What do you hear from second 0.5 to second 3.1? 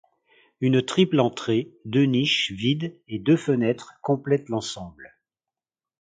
Une triple entrée deux niches vides